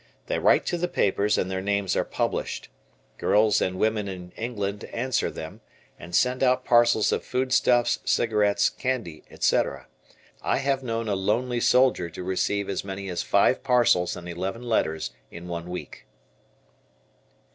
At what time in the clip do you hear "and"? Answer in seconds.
1.37-1.51, 3.61-3.77, 5.99-6.15, 14.17-14.27